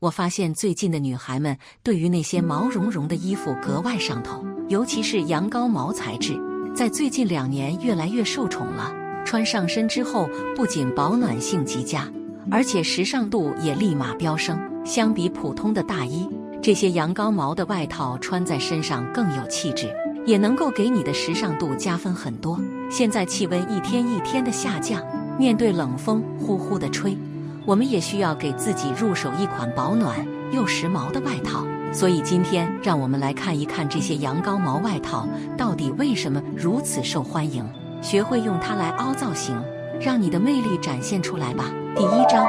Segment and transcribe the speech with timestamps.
[0.00, 6.40] 我发现最近的女孩们对于那些毛茸茸的衣服格外上头，尤其是羊羔毛材质，
[6.72, 8.94] 在最近两年越来越受宠了。
[9.24, 12.08] 穿上身之后，不仅保暖性极佳，
[12.48, 14.56] 而且时尚度也立马飙升。
[14.84, 16.30] 相比普通的大衣，
[16.62, 19.92] 这些羊羔毛的外套穿在身上更有气质，
[20.24, 22.60] 也能够给你的时尚度加分很多。
[22.88, 25.02] 现在气温一天一天的下降，
[25.36, 27.18] 面对冷风呼呼的吹。
[27.68, 37.62] 我们也需要给自己入手一款保暖又时髦的外套，所以今天让我们来看一看这些羊羔毛外套到底为什么如此受欢迎，
[38.00, 39.54] 学会用它来凹造型，
[40.00, 41.66] 让你的魅力展现出来吧。
[41.94, 42.46] 第一章，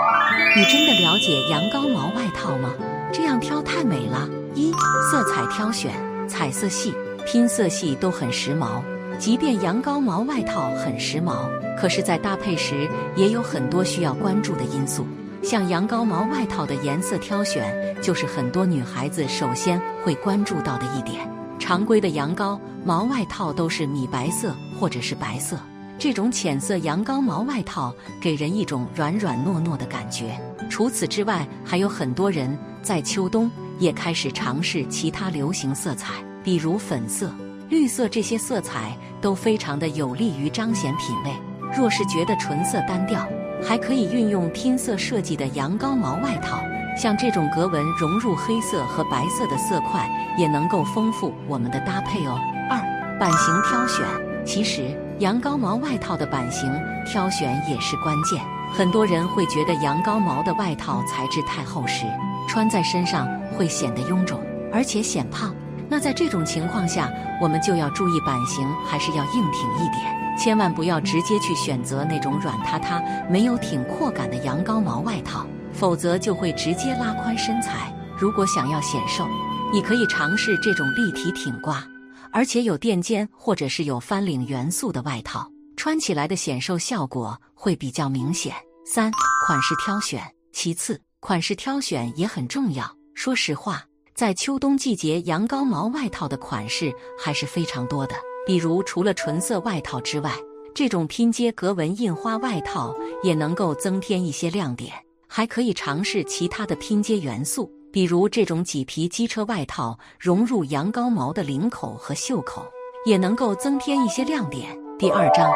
[0.56, 2.70] 你真的了解羊羔毛外套吗？
[3.12, 4.26] 这样挑太美了。
[4.56, 4.72] 一、
[5.12, 5.92] 色彩挑选，
[6.30, 6.94] 彩色系、
[7.28, 8.82] 拼色系都很时髦。
[9.20, 15.06] 即便羊羔毛外套很时髦，可是，在搭配时也有很多需要关注的因素。
[15.44, 21.30] 像羊羔毛外套的颜色挑选，就是很多女孩子首先会关注到的一点。
[21.60, 25.60] 常规的羊羔毛外套都是米白色或者是白色，
[25.98, 30.40] 这种浅色羊羔毛外套给人一种软软糯糯的感觉。
[30.70, 37.30] 除此之外，还有很多人在秋冬也开始尝试其他流行色彩，比如粉色。
[37.70, 41.32] 绿色这些色彩都非常的有利于彰显品味。
[41.76, 43.28] 若是觉得纯色单调，
[43.62, 46.60] 还可以运用拼色设计的羊羔毛外套，
[46.98, 52.40] 像这种格纹融入黑色和白色的色块，也能够丰富我们的搭配哦。
[52.70, 52.80] 二、
[53.20, 54.06] 版型挑选，
[54.46, 56.72] 其实羊羔毛外套的版型
[57.06, 58.42] 挑选也是关键。
[58.72, 62.06] 很多人会觉得羊羔毛的外套材质太厚实，
[62.48, 64.40] 穿在身上会显得臃肿，
[64.72, 65.54] 而且显胖。
[65.90, 67.12] 那在这种情况下，
[67.42, 77.92] 我们就要注意版型还是要硬挺一点，千万不要直接去选择那种软塌塌、没有挺阔感的羊羔毛外套，否则就会直接拉宽身材。
[78.18, 79.28] 如果想要显瘦，
[79.74, 81.84] 你可以尝试这种立体挺刮，
[82.32, 88.54] 而且有垫肩或者是有翻领元素的外套，穿起来的显瘦效果会比较明显。
[88.86, 89.12] 三、
[89.48, 90.22] 款式挑选，
[90.54, 92.86] 其次款式挑选也很重要。
[93.16, 93.84] 说实话。
[94.20, 98.16] 在秋冬季节，羊羔毛外套的款式还是非常多的。
[98.46, 100.34] 比如，除了纯色外套之外，
[100.76, 102.94] 这种拼接格纹印花外套
[103.24, 104.92] 也能够增添一些亮点。
[105.26, 112.66] 还可以尝试其他的拼接元素，比如这种麂皮机车外套融入羊羔毛的领口和袖口，
[113.06, 114.78] 也能够增添一些亮点。
[114.98, 115.50] 第二章，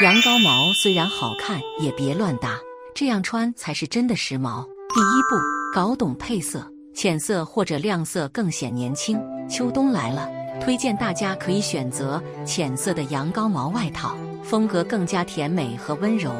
[0.00, 2.58] 羊羔毛虽然好看，也别乱搭，
[2.94, 4.64] 这样穿才是真的时髦。
[4.94, 5.36] 第一步，
[5.74, 6.66] 搞懂配色。
[6.96, 9.20] 浅色或者亮色更显年轻。
[9.50, 10.30] 秋冬来了，
[10.62, 16.32] 推荐大家可以选择浅色的羊羔毛外套，风格更加甜美和温柔，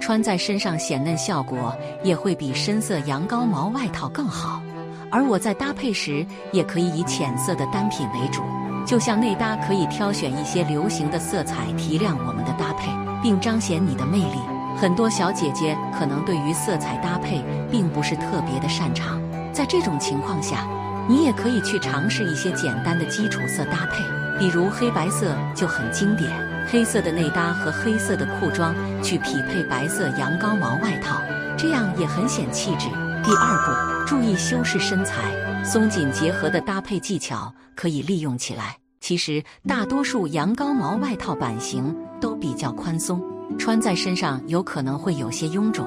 [0.00, 4.62] 穿在身上显嫩效果也会比深色羊羔毛外套更好。
[5.10, 8.40] 而我在搭配时也可以以浅色的单品为主，
[8.86, 12.88] 就像内搭可以挑选一些流行的色彩提亮我们的搭配，
[13.20, 14.38] 并彰显你的魅力。
[14.76, 19.20] 很多小姐姐可能对于色彩搭配并不是特别的擅长。
[19.54, 20.66] 在这种情况下，
[21.08, 24.04] 你也可以去尝试一些简单的基础色搭配，
[24.36, 26.28] 比如黑白色就很经典，
[26.68, 31.22] 黑色的内搭和黑色的裤装去匹配白色羊羔毛外套，
[31.56, 32.88] 这样也很显气质。
[33.22, 35.22] 第二步，注意修饰身材，
[35.64, 38.76] 松紧结合的搭配技巧可以利用起来。
[39.00, 43.22] 其实大多数羊羔毛外套版型都比较宽松，
[43.56, 45.86] 穿在身上有可能会有些臃肿。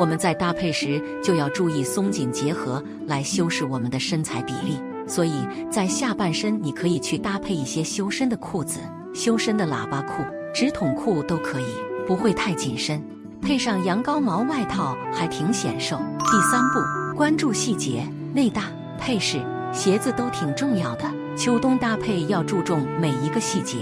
[0.00, 4.78] 我们在搭配时就要注意松紧结合，来修饰我们的身材比例。
[5.06, 8.80] 所以在下半身，你可以去搭配一些修身的裤子、
[9.12, 10.24] 修身的喇叭裤、
[10.54, 11.66] 直筒裤都可以，
[12.06, 12.98] 不会太紧身。
[13.42, 15.98] 配上羊羔毛外套，还挺显瘦。
[16.20, 18.02] 第三步，关注细节，
[18.32, 19.38] 内搭、配饰、
[19.70, 21.04] 鞋子都挺重要的。
[21.36, 23.76] 秋冬搭配要注重每一个细节，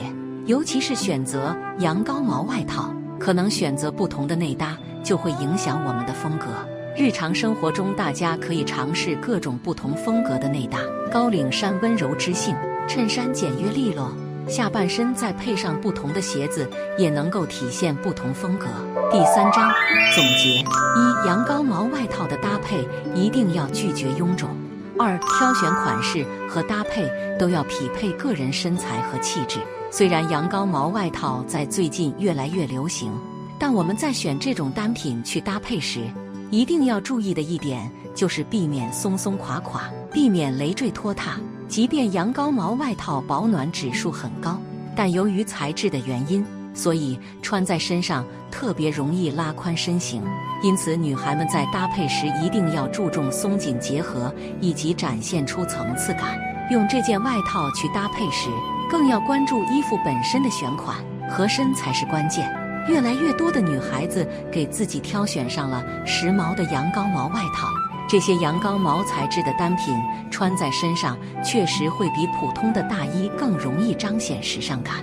[0.47, 4.77] 尤其是选择羊羔毛外套，可能选择不同的内搭。
[5.05, 6.49] 就会影响我们的风格。
[6.95, 12.55] 日常生活中，大家可以尝试各种不同风格的内搭：高领衫温柔知性，
[12.87, 14.13] 衬衫简约利落，
[14.47, 18.67] 下半身再配上不同的鞋子，也能够体现不同风格。
[19.11, 19.73] 第三章
[20.15, 24.51] 总结：一、羊羔毛外套的搭配一定要拒绝臃肿；
[24.99, 29.61] 二、挑选款式和搭配都要匹配个人身材和气质。
[29.91, 33.13] 虽然羊羔毛外套在最近越来越流行。
[33.61, 36.03] 但我们在选这种单品去搭配时，
[36.49, 41.41] 一定要注意的一点就是避免松松垮垮，避免累赘拖沓。
[41.67, 44.61] 即便羊羔毛外套保暖指数很高，
[44.95, 50.23] 但由于材质的原因，所以穿在身上特别容易拉宽身形。
[50.63, 56.39] 因此，女孩们在搭配时一定要注重松紧结合，以及展现出层次感。
[56.71, 58.51] 用这件外套去搭配时，
[58.91, 60.97] 更要关注衣服本身的选款，
[61.31, 62.53] 合身才是关键。
[62.89, 67.69] 越来越多的女孩子给自己挑选上了时髦的羊羔毛外套。
[68.09, 69.95] 这些羊羔毛材质的单品
[70.31, 74.95] 穿在身上，确实会比普通的大衣更容易彰显时尚感，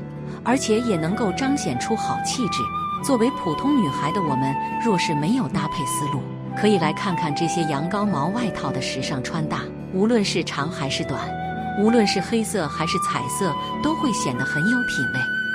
[0.44, 2.64] 而且也能够彰显出好气质。
[3.06, 6.24] 作为普通女孩的我们，若是没有搭配思路，
[6.60, 9.62] 可以来看看这些羊羔毛外套的时尚穿搭，
[9.94, 11.22] 无论是长还是短，
[11.80, 13.54] 无论是黑色还是彩色，
[13.84, 15.36] 都会显得很有品味。